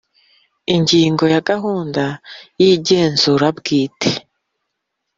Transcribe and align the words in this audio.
Ingingo 0.75 1.23
ya 1.33 1.41
Gahunda 1.49 2.03
y 2.61 2.63
igenzura 2.73 3.47
bwite 3.57 4.11